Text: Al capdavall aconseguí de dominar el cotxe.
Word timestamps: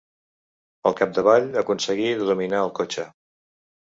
Al 0.91 0.95
capdavall 1.01 1.51
aconseguí 1.61 2.09
de 2.21 2.27
dominar 2.31 2.65
el 2.69 2.73
cotxe. 2.81 3.05